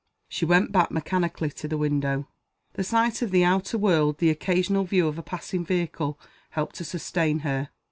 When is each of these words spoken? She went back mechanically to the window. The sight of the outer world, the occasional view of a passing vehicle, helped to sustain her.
She 0.27 0.45
went 0.45 0.71
back 0.71 0.89
mechanically 0.89 1.51
to 1.51 1.67
the 1.67 1.77
window. 1.77 2.27
The 2.73 2.83
sight 2.83 3.21
of 3.21 3.29
the 3.29 3.43
outer 3.43 3.77
world, 3.77 4.17
the 4.17 4.31
occasional 4.31 4.83
view 4.83 5.07
of 5.07 5.19
a 5.19 5.21
passing 5.21 5.63
vehicle, 5.63 6.19
helped 6.49 6.77
to 6.77 6.83
sustain 6.83 7.41
her. 7.41 7.69